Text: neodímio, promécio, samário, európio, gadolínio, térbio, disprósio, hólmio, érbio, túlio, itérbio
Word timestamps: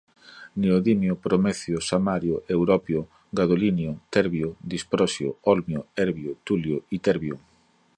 neodímio, 0.61 1.13
promécio, 1.25 1.77
samário, 1.89 2.35
európio, 2.57 2.99
gadolínio, 3.37 3.91
térbio, 4.15 4.47
disprósio, 4.73 5.29
hólmio, 5.49 5.81
érbio, 6.05 6.31
túlio, 6.47 6.77
itérbio 6.97 7.35